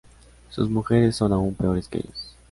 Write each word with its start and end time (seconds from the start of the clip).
Sus 0.49 0.67
mujeres, 0.67 1.15
son 1.15 1.31
aún 1.31 1.53
peores 1.53 1.87
que 1.87 1.99
ellos. 1.99 2.35